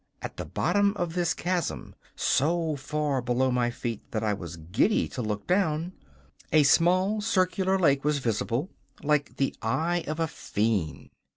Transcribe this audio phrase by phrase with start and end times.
[0.23, 5.07] At the bottom of this chasm, so far below my feet that I was giddy
[5.09, 5.93] to look down,
[6.51, 8.71] a small circular lake was visible,
[9.03, 11.11] like the eye of a fiend.